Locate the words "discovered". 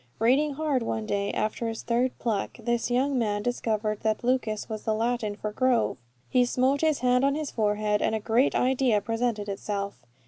3.43-3.99